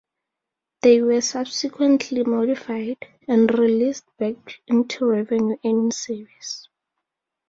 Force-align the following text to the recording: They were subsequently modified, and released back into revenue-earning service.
They 0.81 0.99
were 1.03 1.21
subsequently 1.21 2.23
modified, 2.23 2.97
and 3.27 3.53
released 3.55 4.05
back 4.17 4.59
into 4.65 5.05
revenue-earning 5.05 5.91
service. 5.91 6.67